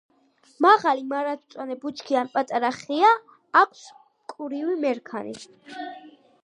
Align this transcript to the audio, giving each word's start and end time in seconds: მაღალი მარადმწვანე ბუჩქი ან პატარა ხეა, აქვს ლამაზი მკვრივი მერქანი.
მაღალი 0.65 1.03
მარადმწვანე 1.11 1.75
ბუჩქი 1.83 2.17
ან 2.21 2.31
პატარა 2.37 2.73
ხეა, 2.79 3.13
აქვს 3.63 3.85
ლამაზი 3.85 4.27
მკვრივი 4.31 4.83
მერქანი. 4.87 5.39